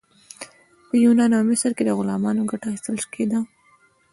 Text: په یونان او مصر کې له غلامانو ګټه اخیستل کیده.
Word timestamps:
په 0.87 0.95
یونان 1.03 1.31
او 1.37 1.43
مصر 1.49 1.71
کې 1.77 1.83
له 1.87 1.93
غلامانو 1.99 2.47
ګټه 2.51 2.67
اخیستل 2.69 2.95
کیده. 3.13 3.39